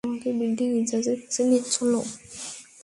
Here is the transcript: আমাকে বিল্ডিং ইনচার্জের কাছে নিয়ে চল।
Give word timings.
আমাকে 0.03 0.29
বিল্ডিং 0.39 0.69
ইনচার্জের 0.79 1.17
কাছে 1.21 1.41
নিয়ে 1.49 1.63
চল। 1.73 1.93